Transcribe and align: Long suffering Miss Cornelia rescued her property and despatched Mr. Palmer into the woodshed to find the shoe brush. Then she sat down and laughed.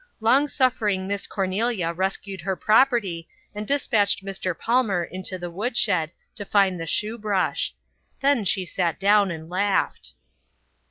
Long 0.19 0.47
suffering 0.47 1.07
Miss 1.07 1.27
Cornelia 1.27 1.93
rescued 1.93 2.41
her 2.41 2.55
property 2.55 3.27
and 3.53 3.67
despatched 3.67 4.25
Mr. 4.25 4.57
Palmer 4.57 5.03
into 5.03 5.37
the 5.37 5.51
woodshed 5.51 6.11
to 6.33 6.43
find 6.43 6.79
the 6.79 6.87
shoe 6.87 7.19
brush. 7.19 7.75
Then 8.19 8.43
she 8.43 8.65
sat 8.65 8.99
down 8.99 9.29
and 9.29 9.47
laughed. 9.47 10.13